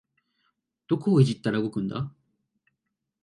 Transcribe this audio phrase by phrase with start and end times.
[0.87, 2.11] どこをいじったら動くんだ